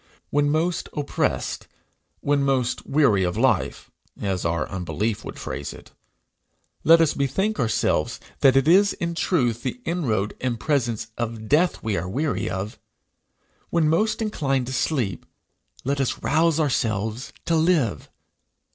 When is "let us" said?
6.83-7.13, 15.83-16.23